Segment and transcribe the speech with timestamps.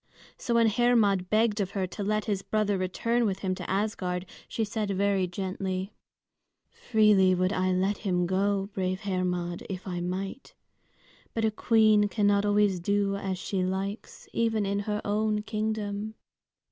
[0.35, 4.25] So when Hermod begged of her to let his brother return with him to Asgard,
[4.47, 5.93] she said very gently,
[6.71, 10.55] "Freely would I let him go, brave Hermod, if I might.
[11.35, 16.15] But a queen cannot always do as she likes, even in her own kingdom.